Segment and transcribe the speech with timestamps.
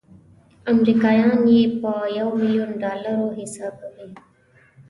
[0.71, 4.09] امریکایان یې په یو میلیون ډالرو حسابوي.